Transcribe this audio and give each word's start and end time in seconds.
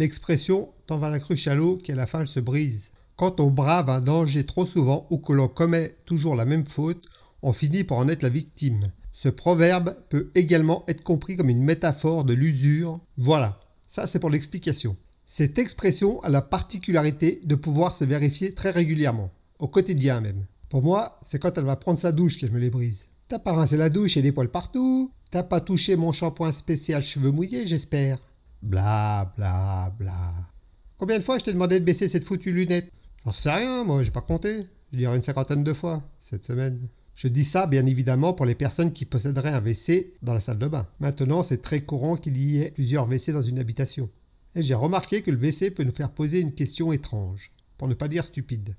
L'expression 0.00 0.72
«t'en 0.86 0.96
va 0.96 1.10
la 1.10 1.20
cruche 1.20 1.46
à 1.46 1.54
l'eau 1.54 1.76
qui 1.76 1.92
à 1.92 1.94
la 1.94 2.06
fin 2.06 2.22
elle 2.22 2.26
se 2.26 2.40
brise». 2.40 2.92
Quand 3.16 3.38
on 3.38 3.50
brave 3.50 3.90
un 3.90 4.00
danger 4.00 4.46
trop 4.46 4.64
souvent 4.64 5.06
ou 5.10 5.18
que 5.18 5.34
l'on 5.34 5.46
commet 5.46 5.94
toujours 6.06 6.34
la 6.34 6.46
même 6.46 6.64
faute, 6.64 7.04
on 7.42 7.52
finit 7.52 7.84
par 7.84 7.98
en 7.98 8.08
être 8.08 8.22
la 8.22 8.30
victime. 8.30 8.92
Ce 9.12 9.28
proverbe 9.28 9.94
peut 10.08 10.30
également 10.34 10.84
être 10.88 11.04
compris 11.04 11.36
comme 11.36 11.50
une 11.50 11.62
métaphore 11.62 12.24
de 12.24 12.32
l'usure. 12.32 12.98
Voilà, 13.18 13.60
ça 13.86 14.06
c'est 14.06 14.20
pour 14.20 14.30
l'explication. 14.30 14.96
Cette 15.26 15.58
expression 15.58 16.18
a 16.22 16.30
la 16.30 16.40
particularité 16.40 17.42
de 17.44 17.54
pouvoir 17.54 17.92
se 17.92 18.04
vérifier 18.04 18.54
très 18.54 18.70
régulièrement, 18.70 19.30
au 19.58 19.68
quotidien 19.68 20.22
même. 20.22 20.46
Pour 20.70 20.82
moi, 20.82 21.20
c'est 21.26 21.38
quand 21.38 21.58
elle 21.58 21.64
va 21.64 21.76
prendre 21.76 21.98
sa 21.98 22.10
douche 22.10 22.38
qu'elle 22.38 22.52
me 22.52 22.58
les 22.58 22.70
brise. 22.70 23.08
T'as 23.28 23.38
pas 23.38 23.52
rincé 23.52 23.76
la 23.76 23.90
douche 23.90 24.16
et 24.16 24.22
des 24.22 24.32
poils 24.32 24.50
partout. 24.50 25.12
T'as 25.30 25.42
pas 25.42 25.60
touché 25.60 25.94
mon 25.96 26.10
shampoing 26.10 26.52
spécial 26.52 27.02
cheveux 27.02 27.32
mouillés, 27.32 27.66
j'espère. 27.66 28.18
Bla. 28.62 29.34
Combien 30.98 31.18
de 31.18 31.24
fois 31.24 31.38
je 31.38 31.44
t'ai 31.44 31.52
demandé 31.52 31.80
de 31.80 31.84
baisser 31.84 32.08
cette 32.08 32.24
foutue 32.24 32.52
lunette? 32.52 32.90
J'en 33.24 33.32
sais 33.32 33.50
rien, 33.50 33.84
moi, 33.84 34.02
j'ai 34.02 34.10
pas 34.10 34.20
compté. 34.20 34.64
Je 34.92 34.98
dirais 34.98 35.16
une 35.16 35.22
cinquantaine 35.22 35.64
de 35.64 35.72
fois 35.72 36.02
cette 36.18 36.44
semaine. 36.44 36.78
Je 37.14 37.28
dis 37.28 37.44
ça 37.44 37.66
bien 37.66 37.86
évidemment 37.86 38.32
pour 38.32 38.46
les 38.46 38.54
personnes 38.54 38.92
qui 38.92 39.04
posséderaient 39.04 39.52
un 39.52 39.60
WC 39.60 40.14
dans 40.22 40.34
la 40.34 40.40
salle 40.40 40.58
de 40.58 40.68
bain. 40.68 40.86
Maintenant, 41.00 41.42
c'est 41.42 41.62
très 41.62 41.82
courant 41.82 42.16
qu'il 42.16 42.36
y 42.36 42.62
ait 42.62 42.70
plusieurs 42.70 43.06
WC 43.06 43.32
dans 43.32 43.42
une 43.42 43.58
habitation. 43.58 44.08
Et 44.54 44.62
j'ai 44.62 44.74
remarqué 44.74 45.22
que 45.22 45.30
le 45.30 45.36
WC 45.36 45.70
peut 45.70 45.84
nous 45.84 45.92
faire 45.92 46.10
poser 46.10 46.40
une 46.40 46.54
question 46.54 46.92
étrange, 46.92 47.52
pour 47.78 47.88
ne 47.88 47.94
pas 47.94 48.08
dire 48.08 48.24
stupide. 48.24 48.74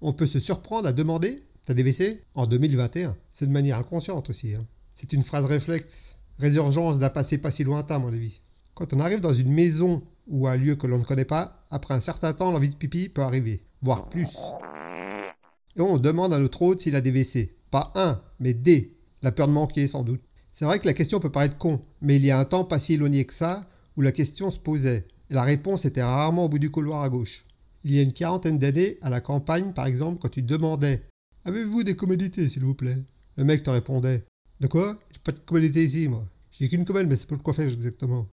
On 0.00 0.12
peut 0.12 0.26
se 0.26 0.38
surprendre 0.38 0.88
à 0.88 0.92
demander 0.92 1.42
T'as 1.68 1.74
des 1.74 1.82
WC? 1.82 2.24
En 2.34 2.46
2021. 2.46 3.14
C'est 3.30 3.46
de 3.46 3.52
manière 3.52 3.76
inconsciente 3.76 4.30
aussi. 4.30 4.54
Hein. 4.54 4.66
C'est 4.94 5.12
une 5.12 5.22
phrase 5.22 5.44
réflexe. 5.44 6.16
Résurgence 6.38 6.98
d'un 6.98 7.10
passé 7.10 7.36
pas 7.36 7.50
si 7.50 7.62
lointain, 7.62 7.98
mon 7.98 8.08
avis. 8.08 8.40
Quand 8.78 8.94
on 8.94 9.00
arrive 9.00 9.18
dans 9.18 9.34
une 9.34 9.52
maison 9.52 10.04
ou 10.28 10.46
un 10.46 10.54
lieu 10.54 10.76
que 10.76 10.86
l'on 10.86 10.98
ne 10.98 11.02
connaît 11.02 11.24
pas, 11.24 11.66
après 11.68 11.94
un 11.94 12.00
certain 12.00 12.32
temps, 12.32 12.52
l'envie 12.52 12.68
de 12.68 12.76
pipi 12.76 13.08
peut 13.08 13.22
arriver, 13.22 13.60
voire 13.82 14.08
plus. 14.08 14.36
Et 15.74 15.80
on 15.80 15.98
demande 15.98 16.32
à 16.32 16.38
notre 16.38 16.62
hôte 16.62 16.78
s'il 16.78 16.94
a 16.94 17.00
des 17.00 17.10
WC. 17.10 17.56
Pas 17.72 17.92
un, 17.96 18.22
mais 18.38 18.54
des. 18.54 18.96
La 19.20 19.32
peur 19.32 19.48
de 19.48 19.52
manquer, 19.52 19.88
sans 19.88 20.04
doute. 20.04 20.22
C'est 20.52 20.64
vrai 20.64 20.78
que 20.78 20.86
la 20.86 20.92
question 20.92 21.18
peut 21.18 21.32
paraître 21.32 21.58
con, 21.58 21.80
mais 22.02 22.14
il 22.14 22.24
y 22.24 22.30
a 22.30 22.38
un 22.38 22.44
temps 22.44 22.62
pas 22.62 22.78
si 22.78 22.94
éloigné 22.94 23.24
que 23.24 23.34
ça 23.34 23.68
où 23.96 24.00
la 24.00 24.12
question 24.12 24.48
se 24.52 24.60
posait, 24.60 25.08
et 25.28 25.34
la 25.34 25.42
réponse 25.42 25.84
était 25.84 26.04
rarement 26.04 26.44
au 26.44 26.48
bout 26.48 26.60
du 26.60 26.70
couloir 26.70 27.02
à 27.02 27.08
gauche. 27.08 27.46
Il 27.82 27.92
y 27.92 27.98
a 27.98 28.02
une 28.02 28.12
quarantaine 28.12 28.60
d'années, 28.60 28.96
à 29.02 29.10
la 29.10 29.20
campagne 29.20 29.72
par 29.72 29.86
exemple, 29.86 30.20
quand 30.22 30.28
tu 30.28 30.42
demandais 30.42 31.02
Avez-vous 31.44 31.82
des 31.82 31.96
commodités, 31.96 32.48
s'il 32.48 32.62
vous 32.62 32.76
plaît? 32.76 32.98
Le 33.34 33.42
mec 33.42 33.64
te 33.64 33.70
répondait 33.70 34.24
De 34.60 34.68
quoi? 34.68 34.96
J'ai 35.12 35.18
pas 35.24 35.32
de 35.32 35.38
commodité 35.40 35.82
ici, 35.82 36.06
moi. 36.06 36.24
J'ai 36.52 36.68
qu'une 36.68 36.84
commode, 36.84 37.08
mais 37.08 37.16
c'est 37.16 37.26
pour 37.26 37.42
quoi 37.42 37.54
faire 37.54 37.66
exactement. 37.66 38.28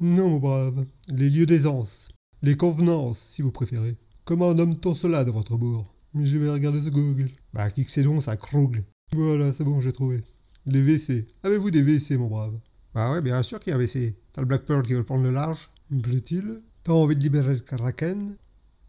Non, 0.00 0.30
mon 0.30 0.38
brave. 0.38 0.86
Les 1.08 1.28
lieux 1.28 1.46
d'aisance. 1.46 2.10
Les 2.42 2.56
convenances, 2.56 3.18
si 3.18 3.42
vous 3.42 3.50
préférez. 3.50 3.96
Comment 4.24 4.54
nomme-t-on 4.54 4.94
cela 4.94 5.24
dans 5.24 5.32
votre 5.32 5.56
bourg? 5.56 5.92
Je 6.14 6.38
vais 6.38 6.48
regarder 6.48 6.80
ce 6.80 6.90
Google. 6.90 7.28
Bah, 7.52 7.68
qui 7.70 7.84
que 7.84 7.90
c'est 7.90 8.04
donc, 8.04 8.22
ça 8.22 8.36
Kroogle. 8.36 8.84
Voilà, 9.12 9.52
c'est 9.52 9.64
bon, 9.64 9.80
j'ai 9.80 9.92
trouvé. 9.92 10.22
Les 10.66 10.82
WC. 10.82 11.26
Avez-vous 11.42 11.72
des 11.72 11.82
WC, 11.82 12.16
mon 12.16 12.28
brave? 12.28 12.54
Bah 12.94 13.10
ouais, 13.10 13.20
bien 13.20 13.42
sûr 13.42 13.58
qu'il 13.58 13.72
y 13.72 13.74
a 13.74 13.76
un 13.76 13.80
WC. 13.80 14.16
T'as 14.32 14.42
le 14.42 14.46
Black 14.46 14.66
Pearl 14.66 14.86
qui 14.86 14.94
veut 14.94 15.02
prendre 15.02 15.24
le 15.24 15.32
large 15.32 15.68
Me 15.90 16.00
plaît-il? 16.00 16.58
T'as 16.84 16.92
envie 16.92 17.16
de 17.16 17.22
libérer 17.22 17.54
le 17.54 17.60
Kraken? 17.60 18.36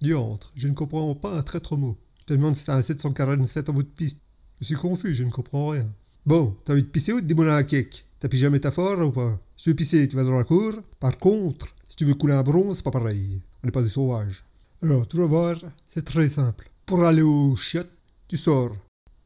Diantre, 0.02 0.52
je 0.56 0.68
ne 0.68 0.74
comprends 0.74 1.16
pas 1.16 1.36
un 1.36 1.42
traître 1.42 1.76
mot. 1.76 1.98
Je 2.20 2.26
te 2.26 2.34
demande 2.34 2.56
si 2.56 2.66
t'as 2.66 2.76
un 2.76 2.82
747 2.84 3.70
en 3.70 3.74
bout 3.74 3.84
de 3.84 3.88
piste. 3.88 4.22
Je 4.62 4.66
suis 4.66 4.76
confus, 4.76 5.16
je 5.16 5.24
ne 5.24 5.32
comprends 5.32 5.70
rien. 5.70 5.92
Bon, 6.26 6.56
t'as 6.64 6.74
envie 6.74 6.84
de 6.84 6.88
pisser 6.88 7.14
ou 7.14 7.22
de 7.22 7.26
démolir 7.26 7.54
un 7.54 7.64
cake 7.64 8.06
T'as 8.20 8.28
pigé 8.28 8.46
un 8.46 8.52
métaphore 8.52 9.00
ou 9.00 9.12
pas? 9.12 9.42
Si 9.60 9.64
tu 9.64 9.70
veux 9.72 9.76
pisser, 9.76 10.08
tu 10.08 10.16
vas 10.16 10.24
dans 10.24 10.38
la 10.38 10.46
cour. 10.46 10.72
Par 11.02 11.18
contre, 11.18 11.68
si 11.86 11.98
tu 11.98 12.06
veux 12.06 12.14
couler 12.14 12.34
un 12.34 12.44
bronze, 12.44 12.78
c'est 12.78 12.84
pas 12.84 12.92
pareil. 12.92 13.42
On 13.62 13.68
n'est 13.68 13.74
pas 13.74 13.82
des 13.82 13.90
sauvages. 13.90 14.46
Alors, 14.82 15.06
tu 15.06 15.18
vas 15.18 15.26
voir, 15.26 15.58
c'est 15.86 16.06
très 16.06 16.30
simple. 16.30 16.70
Pour 16.86 17.04
aller 17.04 17.22
au 17.22 17.58
chiottes, 17.58 17.92
tu 18.30 18.38
sors. 18.38 18.72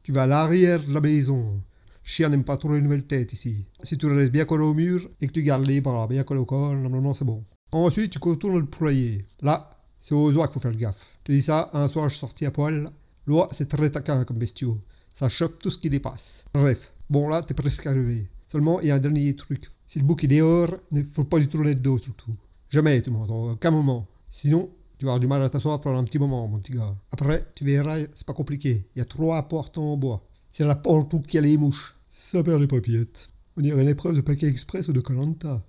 Tu 0.02 0.10
vas 0.10 0.24
à 0.24 0.26
l'arrière 0.26 0.84
de 0.84 0.92
la 0.92 1.00
maison. 1.00 1.62
Chien 2.02 2.30
n'aime 2.30 2.42
pas 2.42 2.56
trop 2.56 2.72
les 2.72 2.80
nouvelles 2.80 3.06
têtes 3.06 3.32
ici. 3.32 3.68
Si 3.84 3.96
tu 3.96 4.06
restes 4.06 4.32
bien 4.32 4.44
collé 4.44 4.64
au 4.64 4.74
mur 4.74 5.08
et 5.20 5.28
que 5.28 5.32
tu 5.32 5.44
gardes 5.44 5.68
les 5.68 5.80
bras 5.80 6.08
bien 6.08 6.24
collés 6.24 6.40
au 6.40 6.44
corps, 6.44 6.74
normalement 6.74 7.14
c'est 7.14 7.24
bon. 7.24 7.44
Ensuite, 7.70 8.10
tu 8.10 8.18
contournes 8.18 8.58
le 8.58 8.66
poulailler. 8.66 9.24
Là, 9.40 9.70
c'est 10.00 10.16
aux 10.16 10.36
oies 10.36 10.48
qu'il 10.48 10.54
faut 10.54 10.58
faire 10.58 10.72
le 10.72 10.76
gaffe. 10.76 11.16
Je 11.28 11.32
dis 11.32 11.42
ça, 11.42 11.70
un 11.74 11.86
soir 11.86 12.08
je 12.08 12.14
suis 12.14 12.20
sorti 12.20 12.44
à 12.44 12.50
poil. 12.50 12.90
L'oie, 13.28 13.48
c'est 13.52 13.68
très 13.68 13.88
taquin 13.88 14.24
comme 14.24 14.38
bestiau. 14.38 14.80
Ça 15.12 15.28
chope 15.28 15.60
tout 15.60 15.70
ce 15.70 15.78
qui 15.78 15.90
dépasse. 15.90 16.44
Bref, 16.52 16.92
bon 17.08 17.28
là, 17.28 17.40
t'es 17.40 17.54
presque 17.54 17.86
arrivé. 17.86 18.26
Seulement, 18.46 18.80
il 18.80 18.88
y 18.88 18.90
a 18.90 18.94
un 18.94 18.98
dernier 18.98 19.34
truc. 19.34 19.70
Si 19.86 19.98
le 19.98 20.04
bouc 20.04 20.24
est 20.24 20.28
dehors, 20.28 20.70
il 20.92 20.98
ne 20.98 21.04
faut 21.04 21.24
pas 21.24 21.38
du 21.38 21.48
tourner 21.48 21.74
de 21.74 21.80
dos 21.80 21.98
surtout. 21.98 22.34
Jamais, 22.68 23.00
tout 23.02 23.10
le 23.10 23.16
monde, 23.16 23.30
aucun 23.30 23.70
moment. 23.70 24.06
Sinon, 24.28 24.70
tu 24.98 25.04
vas 25.04 25.12
avoir 25.12 25.20
du 25.20 25.26
mal 25.26 25.42
à 25.42 25.48
t'asseoir 25.48 25.80
pendant 25.80 25.98
un 25.98 26.04
petit 26.04 26.18
moment, 26.18 26.46
mon 26.48 26.58
petit 26.58 26.72
gars. 26.72 26.94
Après, 27.12 27.46
tu 27.54 27.64
verras, 27.64 27.98
c'est 28.14 28.26
pas 28.26 28.32
compliqué. 28.32 28.86
Il 28.94 28.98
y 28.98 29.02
a 29.02 29.04
trois 29.04 29.42
portes 29.48 29.78
en 29.78 29.96
bois. 29.96 30.26
C'est 30.50 30.64
la 30.64 30.74
porte 30.74 31.12
où 31.12 31.22
il 31.28 31.34
y 31.34 31.38
a 31.38 31.40
les 31.40 31.56
mouches. 31.56 31.94
Ça 32.08 32.42
perd 32.42 32.60
les 32.60 32.68
papillettes. 32.68 33.28
On 33.56 33.60
dirait 33.60 33.82
une 33.82 33.88
épreuve 33.88 34.16
de 34.16 34.20
paquet 34.20 34.46
express 34.46 34.88
ou 34.88 34.92
de 34.92 35.00
Colanta. 35.00 35.62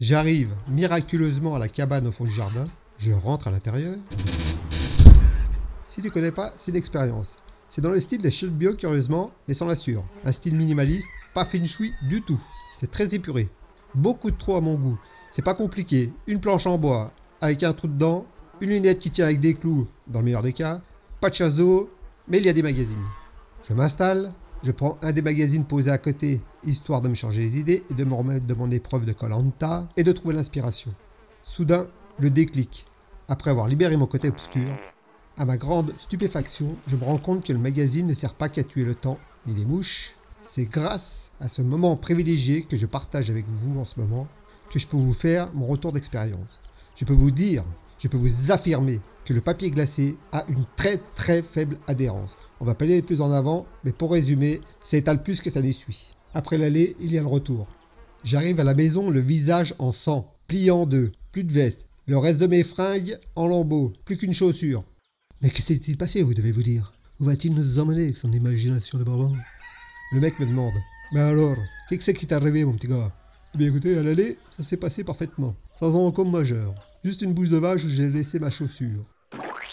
J'arrive 0.00 0.54
miraculeusement 0.68 1.54
à 1.54 1.58
la 1.58 1.68
cabane 1.68 2.06
au 2.06 2.12
fond 2.12 2.24
du 2.24 2.30
jardin. 2.30 2.68
Je 2.98 3.12
rentre 3.12 3.48
à 3.48 3.50
l'intérieur. 3.50 3.96
Si 5.86 6.02
tu 6.02 6.10
connais 6.10 6.32
pas, 6.32 6.52
c'est 6.56 6.72
l'expérience. 6.72 7.36
C'est 7.76 7.82
dans 7.82 7.90
le 7.90 8.00
style 8.00 8.22
des 8.22 8.30
chutes 8.30 8.56
bio, 8.56 8.72
curieusement, 8.72 9.32
mais 9.46 9.52
sans 9.52 9.66
la 9.66 9.76
sueur. 9.76 10.02
Un 10.24 10.32
style 10.32 10.56
minimaliste, 10.56 11.10
pas 11.34 11.44
feng 11.44 11.62
shui 11.62 11.92
du 12.08 12.22
tout. 12.22 12.40
C'est 12.74 12.90
très 12.90 13.14
épuré. 13.14 13.50
Beaucoup 13.94 14.30
de 14.30 14.36
trop 14.36 14.56
à 14.56 14.62
mon 14.62 14.76
goût. 14.76 14.98
C'est 15.30 15.44
pas 15.44 15.52
compliqué. 15.52 16.10
Une 16.26 16.40
planche 16.40 16.66
en 16.66 16.78
bois, 16.78 17.12
avec 17.42 17.62
un 17.64 17.74
trou 17.74 17.88
dedans, 17.88 18.24
une 18.62 18.70
lunette 18.70 18.96
qui 18.96 19.10
tient 19.10 19.26
avec 19.26 19.40
des 19.40 19.52
clous, 19.52 19.86
dans 20.06 20.20
le 20.20 20.24
meilleur 20.24 20.40
des 20.40 20.54
cas, 20.54 20.80
pas 21.20 21.28
de 21.28 21.34
chasse 21.34 21.56
d'eau, 21.56 21.90
mais 22.28 22.38
il 22.38 22.46
y 22.46 22.48
a 22.48 22.54
des 22.54 22.62
magazines. 22.62 23.04
Je 23.68 23.74
m'installe, 23.74 24.32
je 24.62 24.72
prends 24.72 24.96
un 25.02 25.12
des 25.12 25.20
magazines 25.20 25.66
posés 25.66 25.90
à 25.90 25.98
côté, 25.98 26.40
histoire 26.64 27.02
de 27.02 27.10
me 27.10 27.14
changer 27.14 27.42
les 27.42 27.58
idées 27.58 27.84
et 27.90 27.94
de 27.94 28.04
me 28.04 28.14
remettre 28.14 28.46
de 28.46 28.54
mon 28.54 28.70
épreuve 28.70 29.04
de 29.04 29.12
Colanta 29.12 29.86
et 29.98 30.02
de 30.02 30.12
trouver 30.12 30.34
l'inspiration. 30.34 30.94
Soudain, 31.42 31.88
le 32.18 32.30
déclic. 32.30 32.86
Après 33.28 33.50
avoir 33.50 33.68
libéré 33.68 33.98
mon 33.98 34.06
côté 34.06 34.28
obscur, 34.28 34.78
à 35.38 35.44
ma 35.44 35.56
grande 35.56 35.92
stupéfaction, 35.98 36.76
je 36.86 36.96
me 36.96 37.04
rends 37.04 37.18
compte 37.18 37.44
que 37.44 37.52
le 37.52 37.58
magazine 37.58 38.06
ne 38.06 38.14
sert 38.14 38.34
pas 38.34 38.48
qu'à 38.48 38.64
tuer 38.64 38.84
le 38.84 38.94
temps, 38.94 39.18
ni 39.46 39.54
les 39.54 39.64
mouches. 39.64 40.12
C'est 40.40 40.64
grâce 40.64 41.32
à 41.40 41.48
ce 41.48 41.60
moment 41.60 41.96
privilégié 41.96 42.62
que 42.62 42.76
je 42.76 42.86
partage 42.86 43.30
avec 43.30 43.44
vous 43.48 43.78
en 43.78 43.84
ce 43.84 44.00
moment 44.00 44.28
que 44.70 44.78
je 44.78 44.86
peux 44.86 44.96
vous 44.96 45.12
faire 45.12 45.52
mon 45.52 45.66
retour 45.66 45.92
d'expérience. 45.92 46.60
Je 46.94 47.04
peux 47.04 47.12
vous 47.12 47.30
dire, 47.30 47.64
je 47.98 48.08
peux 48.08 48.16
vous 48.16 48.50
affirmer 48.50 49.00
que 49.24 49.34
le 49.34 49.40
papier 49.40 49.70
glacé 49.70 50.16
a 50.32 50.44
une 50.48 50.64
très 50.76 50.98
très 51.14 51.42
faible 51.42 51.76
adhérence. 51.86 52.36
On 52.60 52.64
va 52.64 52.74
pas 52.74 52.84
aller 52.84 53.02
plus 53.02 53.20
en 53.20 53.32
avant, 53.32 53.66
mais 53.84 53.92
pour 53.92 54.12
résumer, 54.12 54.60
ça 54.82 54.96
étale 54.96 55.22
plus 55.22 55.40
que 55.40 55.50
ça 55.50 55.60
n'y 55.60 55.74
suit. 55.74 56.14
Après 56.32 56.58
l'aller, 56.58 56.96
il 57.00 57.12
y 57.12 57.18
a 57.18 57.22
le 57.22 57.26
retour. 57.26 57.68
J'arrive 58.24 58.60
à 58.60 58.64
la 58.64 58.74
maison 58.74 59.10
le 59.10 59.20
visage 59.20 59.74
en 59.78 59.92
sang, 59.92 60.32
plié 60.46 60.70
en 60.70 60.86
deux, 60.86 61.12
plus 61.32 61.44
de 61.44 61.52
veste, 61.52 61.88
le 62.06 62.18
reste 62.18 62.40
de 62.40 62.46
mes 62.46 62.62
fringues 62.62 63.18
en 63.34 63.46
lambeaux, 63.46 63.92
plus 64.04 64.16
qu'une 64.16 64.34
chaussure. 64.34 64.84
Mais 65.42 65.50
que 65.50 65.60
s'est-il 65.60 65.96
passé, 65.96 66.22
vous 66.22 66.34
devez 66.34 66.50
vous 66.50 66.62
dire? 66.62 66.92
Où 67.20 67.24
va-t-il 67.24 67.54
nous 67.54 67.78
emmener 67.78 68.04
avec 68.04 68.16
son 68.16 68.32
imagination 68.32 68.98
ballon? 68.98 69.36
Le 70.12 70.20
mec 70.20 70.38
me 70.40 70.46
demande. 70.46 70.74
Mais 71.12 71.20
alors, 71.20 71.56
qu'est-ce 71.88 72.10
qui 72.12 72.26
t'est 72.26 72.34
arrivé, 72.34 72.64
mon 72.64 72.74
petit 72.74 72.88
gars? 72.88 73.12
Eh 73.54 73.58
bien 73.58 73.68
écoutez, 73.68 73.98
à 73.98 74.02
l'aller, 74.02 74.38
ça 74.50 74.62
s'est 74.62 74.76
passé 74.76 75.04
parfaitement, 75.04 75.54
sans 75.78 75.94
encombre 75.94 76.32
majeur. 76.32 76.74
Juste 77.04 77.22
une 77.22 77.34
bouche 77.34 77.50
de 77.50 77.58
vache 77.58 77.84
où 77.84 77.88
j'ai 77.88 78.08
laissé 78.08 78.38
ma 78.38 78.50
chaussure. 78.50 79.04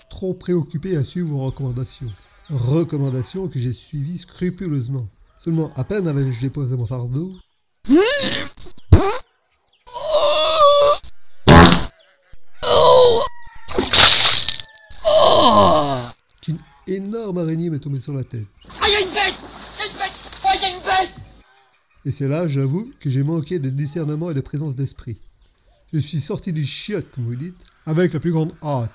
Trop 0.09 0.33
préoccupé 0.33 0.95
à 0.97 1.03
suivre 1.03 1.29
vos 1.29 1.45
recommandations. 1.45 2.11
Recommandations 2.49 3.47
que 3.47 3.57
j'ai 3.57 3.73
suivies 3.73 4.19
scrupuleusement. 4.19 5.07
Seulement, 5.37 5.73
à 5.75 5.83
peine 5.83 6.07
avais-je 6.07 6.39
déposé 6.39 6.77
mon 6.77 6.85
fardeau. 6.87 7.35
Qu'une 16.41 16.59
énorme 16.87 17.37
araignée 17.37 17.69
m'est 17.69 17.79
tombée 17.79 17.99
sur 17.99 18.13
la 18.13 18.23
tête. 18.23 18.47
Ah, 18.81 18.89
y 18.89 18.95
a 18.95 19.01
une 19.01 19.07
bête 19.07 19.35
Y 19.77 19.81
a 19.81 19.85
une 19.85 19.97
bête 19.97 20.41
Oh, 20.45 20.49
y 20.61 20.65
a 20.65 20.69
une 20.69 20.83
bête 20.83 21.15
Et 22.05 22.11
c'est 22.11 22.27
là, 22.27 22.47
j'avoue, 22.47 22.91
que 22.99 23.09
j'ai 23.09 23.23
manqué 23.23 23.59
de 23.59 23.69
discernement 23.69 24.31
et 24.31 24.33
de 24.33 24.41
présence 24.41 24.75
d'esprit. 24.75 25.17
Je 25.93 25.99
suis 25.99 26.19
sorti 26.19 26.51
du 26.53 26.65
chiotte, 26.65 27.07
comme 27.11 27.25
vous 27.25 27.35
dites, 27.35 27.65
avec 27.85 28.13
la 28.13 28.19
plus 28.19 28.31
grande 28.31 28.53
hâte, 28.63 28.91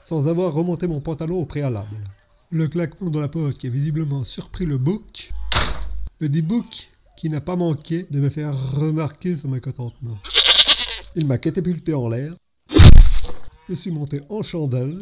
sans 0.00 0.28
avoir 0.28 0.52
remonté 0.52 0.86
mon 0.86 1.00
pantalon 1.00 1.40
au 1.40 1.46
préalable. 1.46 1.96
Le 2.50 2.66
claquement 2.68 3.10
de 3.10 3.20
la 3.20 3.28
porte 3.28 3.58
qui 3.58 3.66
a 3.66 3.70
visiblement 3.70 4.24
surpris 4.24 4.64
le 4.64 4.78
bouc, 4.78 5.30
le 6.20 6.28
dit 6.28 6.42
bouc 6.42 6.90
qui 7.16 7.28
n'a 7.28 7.40
pas 7.40 7.56
manqué 7.56 8.06
de 8.10 8.20
me 8.20 8.30
faire 8.30 8.56
remarquer 8.74 9.36
son 9.36 9.48
mécontentement. 9.48 10.18
Il 11.16 11.26
m'a 11.26 11.36
catapulté 11.36 11.92
en 11.92 12.08
l'air, 12.08 12.32
je 13.68 13.74
suis 13.74 13.90
monté 13.90 14.22
en 14.30 14.42
chandelle, 14.42 14.96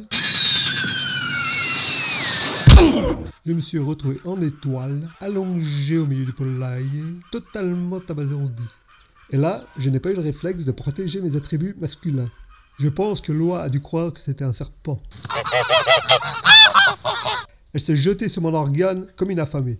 je 3.47 3.53
me 3.53 3.61
suis 3.61 3.79
retrouvé 3.79 4.19
en 4.25 4.43
étoile, 4.43 5.09
allongé 5.21 5.99
au 5.99 6.07
milieu 6.07 6.25
du 6.25 6.33
poulailler, 6.33 7.05
totalement 7.31 8.01
abasourdi. 8.09 8.63
Et 9.31 9.37
là, 9.37 9.65
je 9.77 9.89
n'ai 9.89 10.01
pas 10.01 10.11
eu 10.11 10.15
le 10.15 10.21
réflexe 10.21 10.65
de 10.65 10.73
protéger 10.73 11.21
mes 11.21 11.37
attributs 11.37 11.77
masculins. 11.81 12.31
Je 12.79 12.89
pense 12.89 13.21
que 13.21 13.31
Loi 13.31 13.63
a 13.63 13.69
dû 13.69 13.81
croire 13.81 14.13
que 14.13 14.19
c'était 14.19 14.45
un 14.45 14.53
serpent. 14.53 15.01
Elle 17.73 17.81
s'est 17.81 17.97
jetée 17.97 18.29
sur 18.29 18.43
mon 18.43 18.53
organe 18.53 19.07
comme 19.15 19.31
une 19.31 19.39
affamée. 19.39 19.79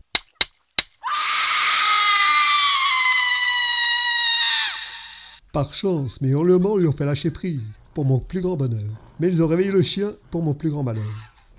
Par 5.53 5.75
chance, 5.75 6.21
mes 6.21 6.29
hurlements 6.29 6.77
lui 6.77 6.87
ont 6.87 6.93
fait 6.93 7.07
lâcher 7.07 7.33
prise, 7.33 7.79
pour 7.95 8.05
mon 8.05 8.21
plus 8.21 8.43
grand 8.43 8.57
bonheur. 8.57 9.01
Mais 9.19 9.27
ils 9.27 9.43
ont 9.43 9.49
réveillé 9.49 9.73
le 9.73 9.83
chien 9.83 10.13
pour 10.31 10.43
mon 10.43 10.55
plus 10.55 10.71
grand 10.71 10.85
malheur. 10.85 11.05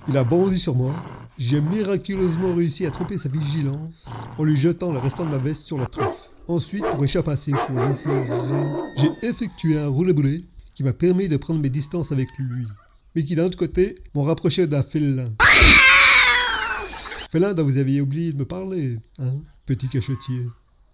Il 0.08 0.16
a 0.16 0.24
bondi 0.24 0.58
sur 0.58 0.76
moi. 0.76 0.94
J'ai 1.38 1.62
miraculeusement 1.62 2.56
réussi 2.56 2.88
à 2.88 2.92
tromper 2.92 3.18
sa 3.18 3.30
vigilance 3.30 4.08
en 4.40 4.44
lui 4.44 4.58
jetant 4.58 4.92
le 4.92 4.98
restant 4.98 5.24
de 5.24 5.30
ma 5.30 5.38
veste 5.38 5.68
sur 5.68 5.78
la 5.78 5.86
truffe. 5.86 6.32
Ensuite, 6.48 6.86
pour 6.90 7.04
échapper 7.04 7.32
à 7.32 7.38
ses 7.38 7.52
coups, 7.52 8.08
j'ai 8.98 9.28
effectué 9.28 9.78
un 9.78 9.88
roulé-boulé 9.88 10.46
qui 10.74 10.84
m'a 10.84 10.94
permis 10.94 11.28
de 11.28 11.38
prendre 11.38 11.60
mes 11.60 11.70
distances 11.70 12.12
avec 12.12 12.30
lui, 12.40 12.66
mais 13.16 13.24
qui 13.24 13.36
d'un 13.36 13.46
autre 13.46 13.58
côté 13.58 14.02
m'ont 14.16 14.24
rapproché 14.24 14.66
d'un 14.66 14.82
félin. 14.82 15.32
Félin 17.32 17.54
dont 17.54 17.66
vous 17.66 17.78
aviez 17.78 18.02
oublié 18.02 18.32
de 18.32 18.38
me 18.38 18.46
parler, 18.46 18.98
hein, 19.20 19.34
petit 19.66 19.90
cachetier. 19.90 20.42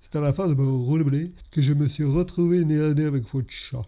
C'est 0.01 0.17
à 0.17 0.19
la 0.19 0.33
fin 0.33 0.49
de 0.49 0.55
mon 0.55 0.79
roulé 0.79 1.31
que 1.51 1.61
je 1.61 1.71
me 1.71 1.87
suis 1.87 2.03
retrouvé 2.03 2.65
nez 2.65 2.81
à 2.81 2.93
nez 2.93 3.05
avec 3.05 3.23
votre 3.31 3.49
chat. 3.49 3.85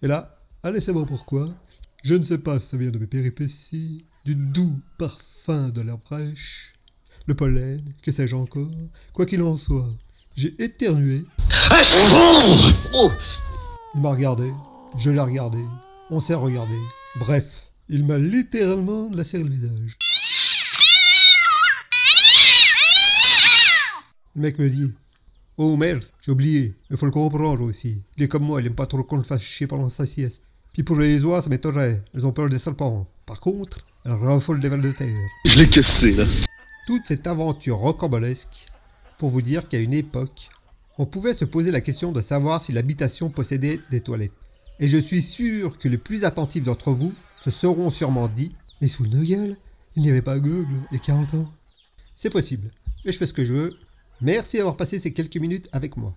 Et 0.00 0.06
là, 0.06 0.38
allez 0.62 0.80
savoir 0.80 1.06
pourquoi. 1.06 1.48
Je 2.04 2.14
ne 2.14 2.22
sais 2.22 2.38
pas 2.38 2.60
si 2.60 2.68
ça 2.68 2.76
vient 2.76 2.90
de 2.90 2.98
mes 2.98 3.08
péripéties, 3.08 4.06
du 4.24 4.36
doux 4.36 4.78
parfum 4.96 5.70
de 5.70 5.80
l'herbe 5.80 6.02
fraîche, 6.04 6.74
le 7.26 7.34
pollen, 7.34 7.82
que 8.02 8.12
sais-je 8.12 8.36
encore. 8.36 8.70
Quoi 9.12 9.26
qu'il 9.26 9.42
en 9.42 9.56
soit, 9.56 9.88
j'ai 10.36 10.54
éternué. 10.62 11.24
Il 13.94 14.00
m'a 14.00 14.10
regardé, 14.10 14.52
je 14.96 15.10
l'ai 15.10 15.20
regardé, 15.20 15.58
on 16.10 16.20
s'est 16.20 16.34
regardé. 16.34 16.76
Bref, 17.18 17.70
il 17.88 18.04
m'a 18.04 18.18
littéralement 18.18 19.10
lacéré 19.12 19.42
le 19.42 19.50
visage. 19.50 19.98
Le 24.36 24.42
mec 24.42 24.58
me 24.60 24.70
dit 24.70 24.94
Oh 25.60 25.76
merde, 25.76 26.04
j'ai 26.22 26.30
oublié, 26.30 26.72
il 26.88 26.96
faut 26.96 27.06
le 27.06 27.10
comprendre 27.10 27.64
aussi. 27.64 28.04
Il 28.16 28.22
est 28.22 28.28
comme 28.28 28.44
moi, 28.44 28.60
il 28.60 28.68
aime 28.68 28.76
pas 28.76 28.86
trop 28.86 29.02
qu'on 29.02 29.16
le 29.16 29.24
fasse 29.24 29.42
chier 29.42 29.66
pendant 29.66 29.88
sa 29.88 30.06
sieste. 30.06 30.44
Puis 30.72 30.84
pour 30.84 30.96
les 30.96 31.24
oies, 31.24 31.42
ça 31.42 31.50
m'étonnerait, 31.50 32.00
elles 32.14 32.24
ont 32.24 32.30
peur 32.30 32.48
des 32.48 32.60
serpents. 32.60 33.08
Par 33.26 33.40
contre, 33.40 33.84
elles 34.04 34.12
raffolent 34.12 34.60
des 34.60 34.68
vers 34.68 34.78
de 34.78 34.92
terre. 34.92 35.08
Je 35.44 35.58
l'ai 35.58 35.68
cassé, 35.68 36.12
là. 36.12 36.22
Toute 36.86 37.04
cette 37.06 37.26
aventure 37.26 37.78
rocambolesque 37.78 38.68
pour 39.18 39.30
vous 39.30 39.42
dire 39.42 39.66
qu'à 39.66 39.80
une 39.80 39.94
époque, 39.94 40.48
on 40.96 41.06
pouvait 41.06 41.34
se 41.34 41.44
poser 41.44 41.72
la 41.72 41.80
question 41.80 42.12
de 42.12 42.20
savoir 42.20 42.62
si 42.62 42.70
l'habitation 42.70 43.28
possédait 43.28 43.80
des 43.90 44.00
toilettes. 44.00 44.32
Et 44.78 44.86
je 44.86 44.98
suis 44.98 45.22
sûr 45.22 45.76
que 45.76 45.88
les 45.88 45.98
plus 45.98 46.24
attentifs 46.24 46.62
d'entre 46.62 46.92
vous 46.92 47.12
se 47.40 47.50
seront 47.50 47.90
sûrement 47.90 48.28
dit 48.28 48.54
Mais 48.80 48.86
sous 48.86 49.08
nos 49.08 49.24
gueules, 49.24 49.56
il 49.96 50.02
n'y 50.04 50.10
avait 50.10 50.22
pas 50.22 50.38
Google 50.38 50.68
il 50.92 50.98
y 50.98 51.00
a 51.00 51.02
40 51.02 51.34
ans. 51.34 51.52
C'est 52.14 52.30
possible, 52.30 52.70
mais 53.04 53.10
je 53.10 53.18
fais 53.18 53.26
ce 53.26 53.32
que 53.32 53.44
je 53.44 53.54
veux. 53.54 53.76
Merci 54.20 54.56
d'avoir 54.56 54.76
passé 54.76 54.98
ces 54.98 55.12
quelques 55.12 55.36
minutes 55.36 55.68
avec 55.72 55.96
moi. 55.96 56.14